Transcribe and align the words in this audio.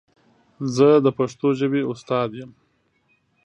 زه 0.75 0.89
د 1.05 1.07
پښتو 1.17 1.47
ژبې 1.59 1.81
استاد 1.91 2.29
یم. 2.39 2.51